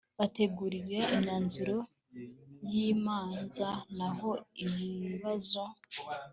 bategurirwa 0.19 0.99
imyanzuro 1.15 1.75
y 2.71 2.73
imanza 2.91 3.69
naho 3.97 4.31
ibibazo 4.63 5.63